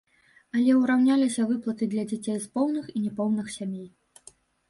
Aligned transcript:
Але 0.55 0.71
ўраўняліся 0.77 1.43
выплаты 1.51 1.89
для 1.91 2.03
дзяцей 2.11 2.37
з 2.45 2.51
поўных 2.55 2.85
і 2.95 3.01
няпоўных 3.05 3.53
сямей. 3.57 3.87